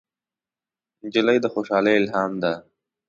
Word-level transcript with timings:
نجلۍ 1.03 1.37
د 1.41 1.45
خوشحالۍ 1.53 1.93
الهام 1.99 2.31
ده. 2.43 2.53